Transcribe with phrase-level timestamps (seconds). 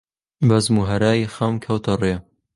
[0.47, 2.15] بەزم و هەرای خەم کەوتە ڕێ